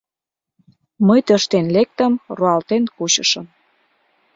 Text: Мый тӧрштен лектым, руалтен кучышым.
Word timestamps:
Мый 1.07 1.19
тӧрштен 1.27 1.65
лектым, 1.75 2.13
руалтен 2.37 2.83
кучышым. 2.95 3.45